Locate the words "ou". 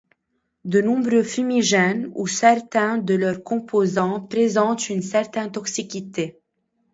2.15-2.25